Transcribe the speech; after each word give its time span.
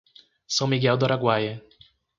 São 0.49 0.65
Miguel 0.67 0.97
do 0.97 1.05
Araguaia 1.05 1.63